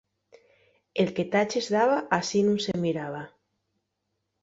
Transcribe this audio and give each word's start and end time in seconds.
El 1.03 1.11
que 1.19 1.27
taches 1.35 1.67
daba, 1.75 1.99
a 2.19 2.21
sí 2.33 2.39
nun 2.47 2.59
se 2.67 2.73
miraba. 2.87 3.23